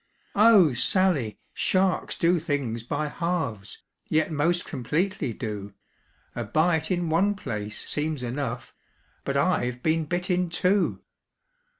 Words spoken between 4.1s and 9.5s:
most completely do! A bite in one place soems enough, But